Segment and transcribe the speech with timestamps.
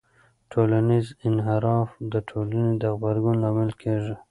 [0.51, 4.15] ټولنیز انحراف د ټولنې د غبرګون لامل کېږي.